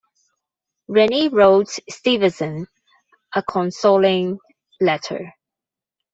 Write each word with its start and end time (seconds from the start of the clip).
Rennie 0.87 1.27
wrote 1.29 1.77
Stevenson 1.87 2.65
a 3.35 3.43
consoling 3.43 4.39
letter. 4.79 5.31